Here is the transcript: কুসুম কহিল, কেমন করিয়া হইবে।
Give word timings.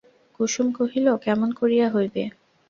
কুসুম 0.35 0.67
কহিল, 0.77 1.07
কেমন 1.25 1.49
করিয়া 1.59 1.87
হইবে। 1.89 2.23